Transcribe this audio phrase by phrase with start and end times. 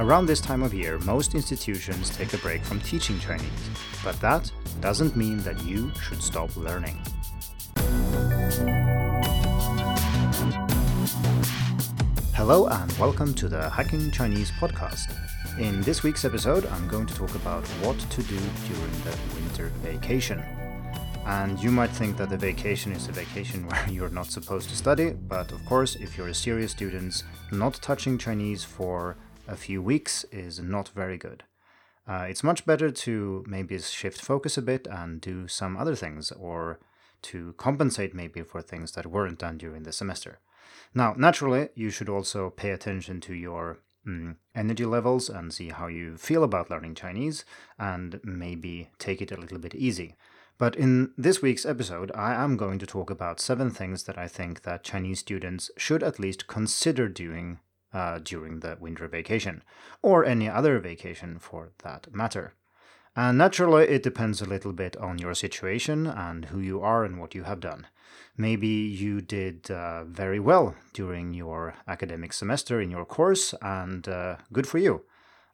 [0.00, 3.50] Around this time of year, most institutions take a break from teaching Chinese,
[4.04, 4.48] but that
[4.80, 6.96] doesn't mean that you should stop learning.
[12.32, 15.12] Hello and welcome to the Hacking Chinese podcast.
[15.58, 18.38] In this week's episode, I'm going to talk about what to do
[18.68, 20.44] during the winter vacation.
[21.26, 24.76] And you might think that the vacation is a vacation where you're not supposed to
[24.76, 29.16] study, but of course, if you're a serious student, not touching Chinese for
[29.48, 31.42] a few weeks is not very good.
[32.06, 36.30] Uh, it's much better to maybe shift focus a bit and do some other things,
[36.32, 36.78] or
[37.22, 40.38] to compensate maybe for things that weren't done during the semester.
[40.94, 45.88] Now, naturally, you should also pay attention to your mm, energy levels and see how
[45.88, 47.44] you feel about learning Chinese,
[47.78, 50.14] and maybe take it a little bit easy.
[50.56, 54.28] But in this week's episode, I am going to talk about seven things that I
[54.28, 57.60] think that Chinese students should at least consider doing
[57.92, 59.62] uh, during the winter vacation,
[60.02, 62.54] or any other vacation for that matter.
[63.16, 67.18] And naturally, it depends a little bit on your situation and who you are and
[67.18, 67.86] what you have done.
[68.36, 74.36] Maybe you did uh, very well during your academic semester in your course, and uh,
[74.52, 75.02] good for you.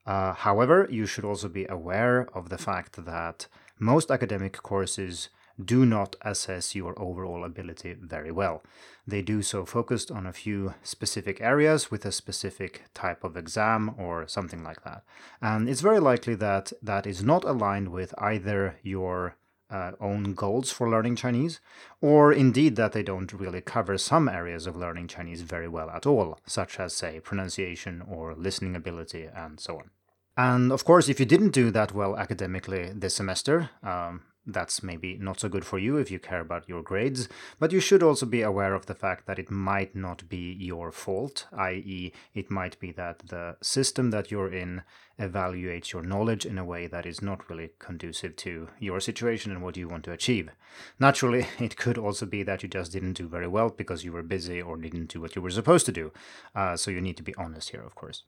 [0.07, 3.47] Uh, however, you should also be aware of the fact that
[3.79, 5.31] most academic courses
[5.63, 8.63] do not assess your overall ability very well.
[9.07, 13.95] They do so focused on a few specific areas with a specific type of exam
[13.99, 15.05] or something like that.
[15.41, 19.37] And it's very likely that that is not aligned with either your
[19.71, 21.61] uh, own goals for learning Chinese,
[22.01, 26.07] or indeed that they don't really cover some areas of learning Chinese very well at
[26.07, 29.91] all, such as, say, pronunciation or listening ability and so on.
[30.37, 35.17] And of course, if you didn't do that well academically this semester, um, that's maybe
[35.17, 37.29] not so good for you if you care about your grades,
[37.59, 40.93] but you should also be aware of the fact that it might not be your
[40.93, 44.83] fault, i.e., it might be that the system that you're in
[45.19, 49.63] evaluates your knowledge in a way that is not really conducive to your situation and
[49.63, 50.51] what you want to achieve.
[50.99, 54.23] Naturally, it could also be that you just didn't do very well because you were
[54.23, 56.13] busy or didn't do what you were supposed to do.
[56.55, 58.25] Uh, so you need to be honest here, of course.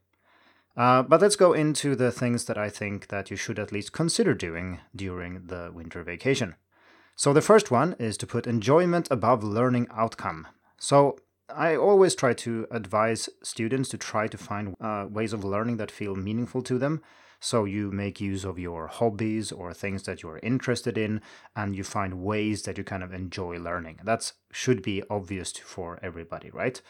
[0.77, 3.93] Uh, but let's go into the things that I think that you should at least
[3.93, 6.55] consider doing during the winter vacation.
[7.15, 10.47] So the first one is to put enjoyment above learning outcome.
[10.79, 15.79] So I always try to advise students to try to find uh, ways of learning
[15.79, 17.03] that feel meaningful to them.
[17.41, 21.21] So you make use of your hobbies or things that you're interested in,
[21.55, 24.01] and you find ways that you kind of enjoy learning.
[24.05, 26.81] That should be obvious for everybody, right?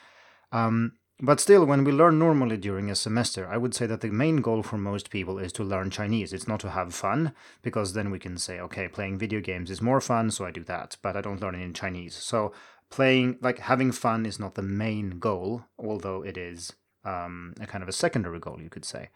[0.53, 4.11] Um, but still, when we learn normally during a semester, I would say that the
[4.11, 6.33] main goal for most people is to learn Chinese.
[6.33, 7.33] It's not to have fun,
[7.63, 10.63] because then we can say, okay, playing video games is more fun, so I do
[10.65, 12.15] that, but I don't learn it in Chinese.
[12.15, 12.53] So
[12.91, 16.73] playing, like having fun is not the main goal, although it is
[17.07, 19.09] um, a kind of a secondary goal, you could say.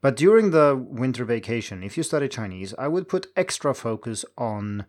[0.00, 4.86] But during the winter vacation, if you study Chinese, I would put extra focus on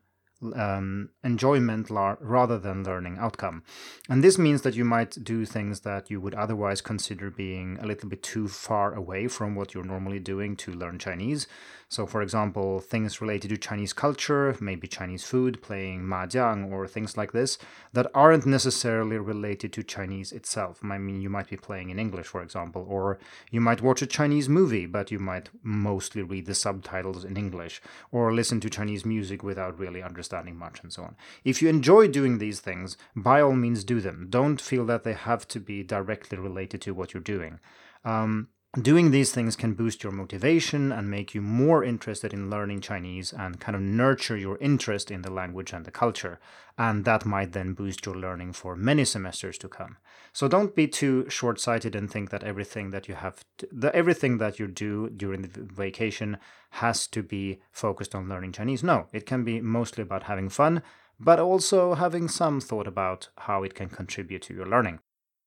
[0.55, 3.63] um, enjoyment rather than learning outcome.
[4.09, 7.85] And this means that you might do things that you would otherwise consider being a
[7.85, 11.47] little bit too far away from what you're normally doing to learn Chinese.
[11.91, 17.17] So, for example, things related to Chinese culture, maybe Chinese food, playing mahjong, or things
[17.17, 17.57] like this
[17.93, 20.81] that aren't necessarily related to Chinese itself.
[20.83, 23.17] I mean, you might be playing in English, for example, or
[23.49, 27.81] you might watch a Chinese movie, but you might mostly read the subtitles in English,
[28.11, 31.15] or listen to Chinese music without really understanding much, and so on.
[31.43, 34.27] If you enjoy doing these things, by all means do them.
[34.29, 37.59] Don't feel that they have to be directly related to what you're doing.
[38.05, 38.49] Um,
[38.79, 43.33] doing these things can boost your motivation and make you more interested in learning Chinese
[43.33, 46.39] and kind of nurture your interest in the language and the culture.
[46.77, 49.97] And that might then boost your learning for many semesters to come.
[50.33, 53.93] So don't be too short sighted and think that everything that you have, to, the,
[53.95, 56.37] everything that you do during the vacation
[56.69, 58.83] has to be focused on learning Chinese.
[58.83, 60.83] No, it can be mostly about having fun,
[61.19, 64.99] but also having some thought about how it can contribute to your learning.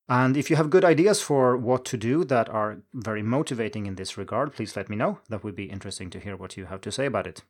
[0.09, 3.95] And if you have good ideas for what to do that are very motivating in
[3.95, 5.21] this regard, please let me know.
[5.29, 7.43] That would be interesting to hear what you have to say about it.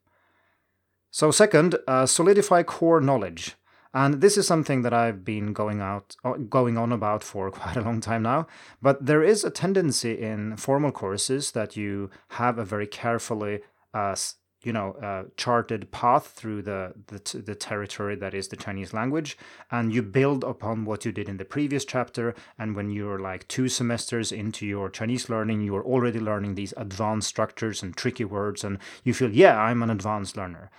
[1.10, 3.56] So, second, uh, solidify core knowledge.
[3.94, 7.76] And this is something that I've been going out uh, going on about for quite
[7.76, 8.46] a long time now.
[8.80, 13.60] But there is a tendency in formal courses that you have a very carefully
[13.92, 14.14] uh,
[14.64, 19.36] you know uh, charted path through the, the the territory that is the Chinese language,
[19.70, 22.34] and you build upon what you did in the previous chapter.
[22.58, 26.74] And when you're like two semesters into your Chinese learning, you are already learning these
[26.76, 30.70] advanced structures and tricky words, and you feel, yeah, I'm an advanced learner.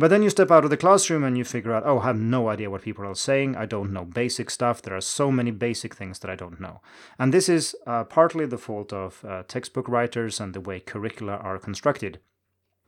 [0.00, 2.18] But then you step out of the classroom and you figure out, oh, I have
[2.18, 3.56] no idea what people are saying.
[3.56, 4.80] I don't know basic stuff.
[4.80, 6.80] There are so many basic things that I don't know.
[7.18, 11.32] And this is uh, partly the fault of uh, textbook writers and the way curricula
[11.38, 12.20] are constructed.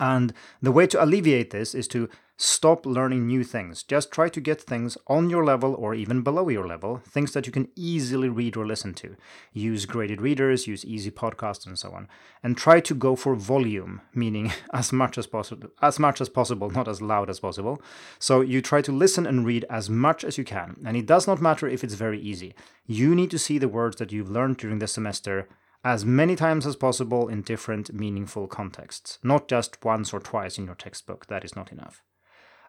[0.00, 2.08] And the way to alleviate this is to
[2.40, 3.82] stop learning new things.
[3.82, 7.46] Just try to get things on your level or even below your level, things that
[7.46, 9.14] you can easily read or listen to.
[9.52, 12.08] Use graded readers, use easy podcasts and so on.
[12.42, 16.70] And try to go for volume, meaning as much as possible as much as possible,
[16.70, 17.82] not as loud as possible.
[18.18, 20.76] So you try to listen and read as much as you can.
[20.86, 22.54] And it does not matter if it's very easy.
[22.86, 25.46] You need to see the words that you've learned during the semester
[25.82, 30.66] as many times as possible in different meaningful contexts, not just once or twice in
[30.66, 31.26] your textbook.
[31.26, 32.02] That is not enough.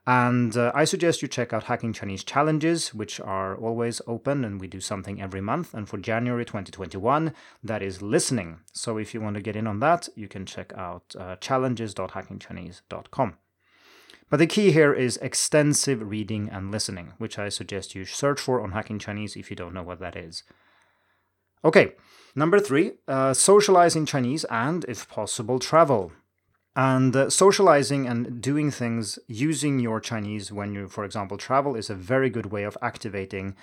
[0.07, 4.59] And uh, I suggest you check out Hacking Chinese challenges, which are always open and
[4.59, 5.75] we do something every month.
[5.75, 8.61] And for January 2021, that is listening.
[8.73, 13.37] So if you want to get in on that, you can check out uh, challenges.hackingchinese.com.
[14.31, 18.61] But the key here is extensive reading and listening, which I suggest you search for
[18.61, 20.43] on Hacking Chinese if you don't know what that is.
[21.63, 21.93] Okay,
[22.35, 26.11] number three, uh, socializing Chinese and, if possible, travel.
[26.75, 31.89] And uh, socializing and doing things using your Chinese when you, for example, travel is
[31.89, 33.55] a very good way of activating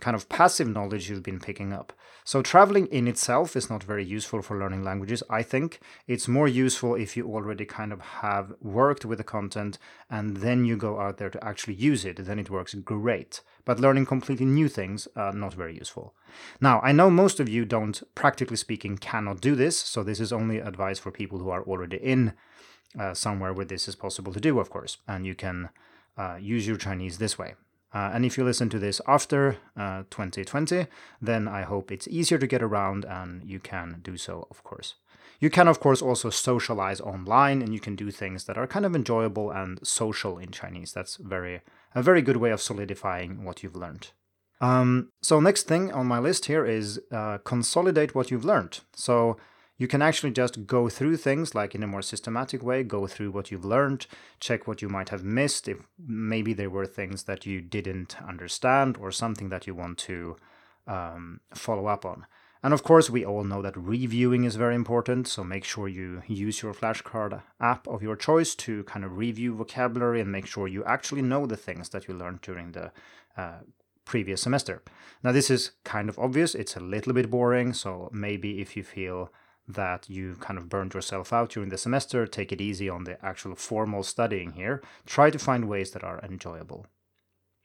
[0.00, 1.92] kind of passive knowledge you've been picking up.
[2.24, 5.80] So, traveling in itself is not very useful for learning languages, I think.
[6.06, 9.78] It's more useful if you already kind of have worked with the content
[10.10, 12.16] and then you go out there to actually use it.
[12.26, 13.40] Then it works great.
[13.64, 16.14] But learning completely new things, uh, not very useful.
[16.60, 19.78] Now, I know most of you don't, practically speaking, cannot do this.
[19.78, 22.34] So, this is only advice for people who are already in
[22.98, 24.98] uh, somewhere where this is possible to do, of course.
[25.06, 25.70] And you can
[26.18, 27.54] uh, use your Chinese this way.
[27.92, 30.86] Uh, and if you listen to this after uh, 2020,
[31.22, 34.94] then I hope it's easier to get around and you can do so, of course.
[35.40, 38.84] You can, of course, also socialize online and you can do things that are kind
[38.84, 40.92] of enjoyable and social in Chinese.
[40.92, 41.62] That's very
[41.94, 44.10] a very good way of solidifying what you've learned.
[44.60, 48.80] Um, so, next thing on my list here is uh, consolidate what you've learned.
[48.94, 49.36] So,
[49.78, 53.30] you can actually just go through things like in a more systematic way, go through
[53.30, 54.06] what you've learned,
[54.40, 58.96] check what you might have missed, if maybe there were things that you didn't understand
[59.00, 60.36] or something that you want to
[60.88, 62.26] um, follow up on.
[62.60, 66.22] And of course, we all know that reviewing is very important, so make sure you
[66.26, 70.66] use your flashcard app of your choice to kind of review vocabulary and make sure
[70.66, 72.90] you actually know the things that you learned during the
[73.36, 73.58] uh,
[74.04, 74.82] previous semester.
[75.22, 78.82] Now, this is kind of obvious, it's a little bit boring, so maybe if you
[78.82, 79.30] feel
[79.68, 83.22] that you kind of burned yourself out during the semester, take it easy on the
[83.24, 84.82] actual formal studying here.
[85.06, 86.86] Try to find ways that are enjoyable.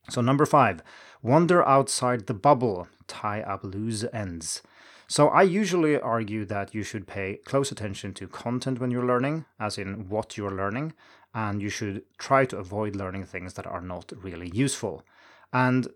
[0.10, 0.84] So, number five,
[1.22, 4.62] wander outside the bubble, tie up loose ends.
[5.08, 9.46] So, I usually argue that you should pay close attention to content when you're learning,
[9.60, 10.94] as in what you're learning,
[11.34, 15.06] and you should try to avoid learning things that are not really useful.
[15.54, 15.88] And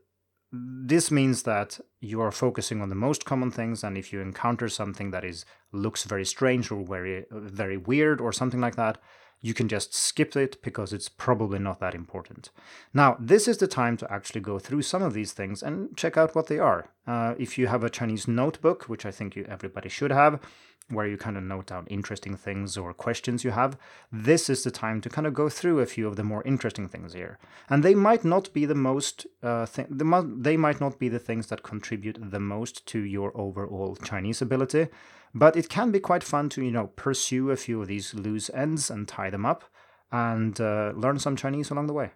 [0.51, 4.69] this means that you are focusing on the most common things and if you encounter
[4.69, 8.97] something that is looks very strange or very very weird or something like that
[9.41, 12.49] you can just skip it because it's probably not that important.
[12.93, 16.17] Now, this is the time to actually go through some of these things and check
[16.17, 16.89] out what they are.
[17.05, 20.39] Uh, if you have a Chinese notebook, which I think you, everybody should have,
[20.89, 23.77] where you kind of note down interesting things or questions you have,
[24.11, 26.87] this is the time to kind of go through a few of the more interesting
[26.87, 27.37] things here.
[27.69, 31.19] And they might not be the most, uh, th- the they might not be the
[31.19, 34.87] things that contribute the most to your overall Chinese ability,
[35.33, 38.49] but it can be quite fun to, you know, pursue a few of these loose
[38.53, 39.65] ends and tie them up
[40.11, 42.11] and uh, learn some Chinese along the way.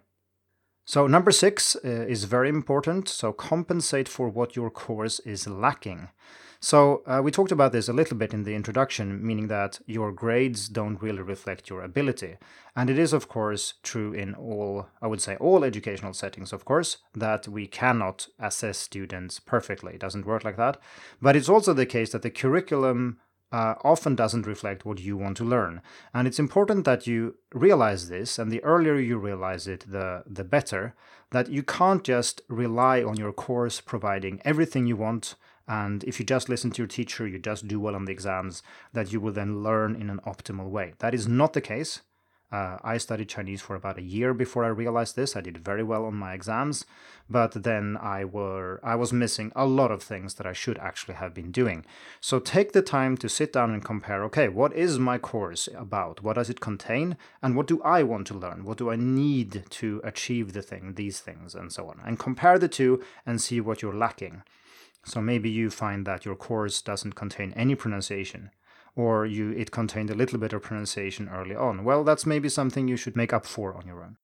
[0.84, 3.08] So, number six uh, is very important.
[3.08, 6.08] So, compensate for what your course is lacking.
[6.64, 10.12] So, uh, we talked about this a little bit in the introduction, meaning that your
[10.12, 12.36] grades don't really reflect your ability.
[12.76, 16.64] And it is, of course, true in all, I would say, all educational settings, of
[16.64, 19.94] course, that we cannot assess students perfectly.
[19.94, 20.78] It doesn't work like that.
[21.20, 23.18] But it's also the case that the curriculum
[23.50, 25.82] uh, often doesn't reflect what you want to learn.
[26.14, 30.44] And it's important that you realize this, and the earlier you realize it, the, the
[30.44, 30.94] better,
[31.32, 35.34] that you can't just rely on your course providing everything you want
[35.68, 38.62] and if you just listen to your teacher, you just do well on the exams,
[38.92, 40.94] that you will then learn in an optimal way.
[40.98, 42.00] That is not the case.
[42.52, 45.34] Uh, I studied Chinese for about a year before I realized this.
[45.34, 46.84] I did very well on my exams,
[47.30, 51.14] but then I were I was missing a lot of things that I should actually
[51.14, 51.86] have been doing.
[52.20, 54.22] So take the time to sit down and compare.
[54.24, 56.22] Okay, what is my course about?
[56.22, 57.16] What does it contain?
[57.42, 58.64] And what do I want to learn?
[58.64, 62.00] What do I need to achieve the thing, these things, and so on?
[62.04, 64.42] And compare the two and see what you're lacking.
[65.04, 68.50] So maybe you find that your course doesn't contain any pronunciation
[68.94, 71.84] or you it contained a little bit of pronunciation early on.
[71.84, 74.16] Well, that's maybe something you should make up for on your own.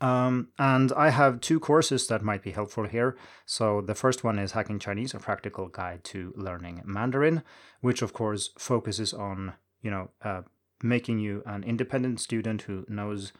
[0.00, 3.18] Um, and I have two courses that might be helpful here.
[3.44, 7.42] So the first one is Hacking Chinese, a practical guide to learning Mandarin,
[7.82, 10.42] which of course focuses on you know uh,
[10.82, 13.32] making you an independent student who knows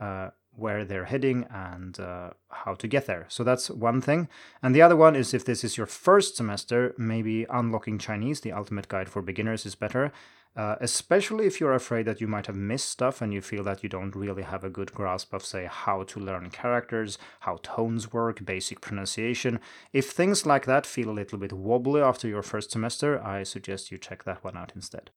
[0.00, 3.26] uh, where they're heading and uh, how to get there.
[3.28, 4.28] So that's one thing.
[4.62, 8.52] And the other one is if this is your first semester, maybe Unlocking Chinese, the
[8.52, 10.12] ultimate guide for beginners, is better.
[10.56, 13.82] Uh, especially if you're afraid that you might have missed stuff and you feel that
[13.82, 18.10] you don't really have a good grasp of, say, how to learn characters, how tones
[18.10, 19.60] work, basic pronunciation.
[19.92, 23.92] If things like that feel a little bit wobbly after your first semester, I suggest
[23.92, 25.10] you check that one out instead.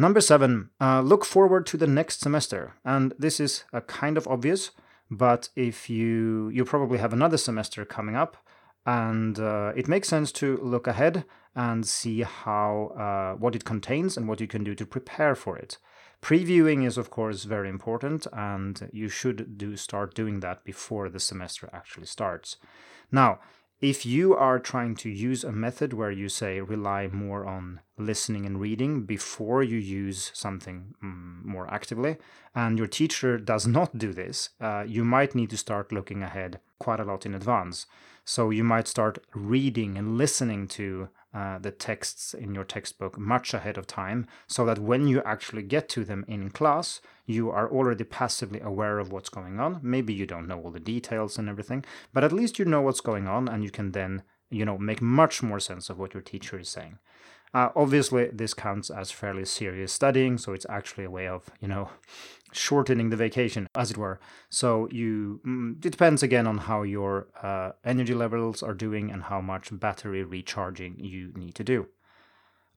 [0.00, 2.72] Number seven, uh, look forward to the next semester.
[2.86, 4.70] And this is a kind of obvious,
[5.10, 8.38] but if you you probably have another semester coming up,
[8.86, 14.16] and uh, it makes sense to look ahead and see how uh, what it contains
[14.16, 15.76] and what you can do to prepare for it.
[16.22, 21.20] Previewing is of course very important, and you should do start doing that before the
[21.20, 22.56] semester actually starts.
[23.12, 23.40] Now,
[23.82, 28.46] if you are trying to use a method where you say rely more on listening
[28.46, 32.16] and reading before you use something um, more actively,
[32.54, 36.60] and your teacher does not do this, uh, you might need to start looking ahead
[36.78, 37.86] quite a lot in advance.
[38.24, 43.54] So you might start reading and listening to uh, the texts in your textbook much
[43.54, 47.70] ahead of time so that when you actually get to them in class, you are
[47.70, 49.78] already passively aware of what's going on.
[49.82, 53.00] Maybe you don't know all the details and everything, but at least you know what's
[53.00, 56.22] going on and you can then, you know, make much more sense of what your
[56.22, 56.98] teacher is saying.
[57.52, 61.66] Uh, obviously, this counts as fairly serious studying, so it's actually a way of, you
[61.66, 61.90] know,
[62.52, 64.20] shortening the vacation, as it were.
[64.48, 69.24] So you, mm, it depends again on how your uh, energy levels are doing and
[69.24, 71.88] how much battery recharging you need to do.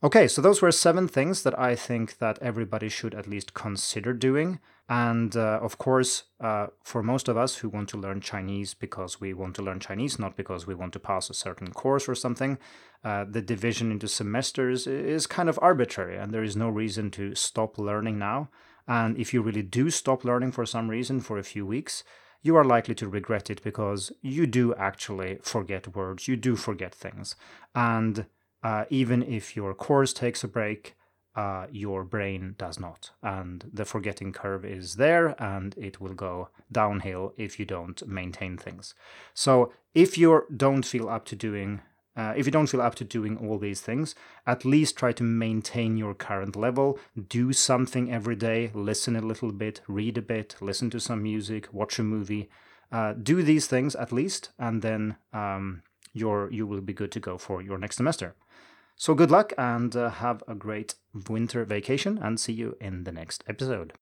[0.03, 4.11] Okay, so those were seven things that I think that everybody should at least consider
[4.11, 4.59] doing.
[4.89, 9.21] And uh, of course, uh, for most of us who want to learn Chinese because
[9.21, 12.15] we want to learn Chinese, not because we want to pass a certain course or
[12.15, 12.57] something,
[13.05, 17.33] uh, the division into semesters is kind of arbitrary, and there is no reason to
[17.33, 18.49] stop learning now.
[18.85, 22.03] And if you really do stop learning for some reason for a few weeks,
[22.41, 26.93] you are likely to regret it because you do actually forget words, you do forget
[26.93, 27.37] things.
[27.73, 28.25] And
[28.63, 30.95] uh, even if your course takes a break,
[31.35, 33.11] uh, your brain does not.
[33.21, 38.57] And the forgetting curve is there and it will go downhill if you don't maintain
[38.57, 38.93] things.
[39.33, 41.81] So if you don't feel up to doing
[42.15, 44.13] uh, if you don't feel up to doing all these things,
[44.45, 46.99] at least try to maintain your current level.
[47.27, 51.73] Do something every day, listen a little bit, read a bit, listen to some music,
[51.73, 52.49] watch a movie.
[52.91, 55.81] Uh, do these things at least, and then um,
[56.13, 58.35] you you will be good to go for your next semester.
[58.95, 60.95] So good luck and uh, have a great
[61.27, 63.93] winter vacation and see you in the next episode.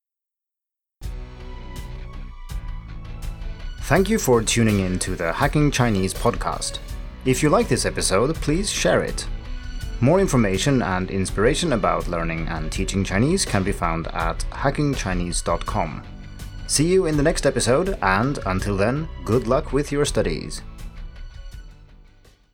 [3.81, 6.79] Thank you for tuning in to the Hacking Chinese podcast.
[7.25, 9.27] If you like this episode, please share it.
[9.99, 16.03] More information and inspiration about learning and teaching Chinese can be found at hackingchinese.com.
[16.67, 20.61] See you in the next episode, and until then, good luck with your studies.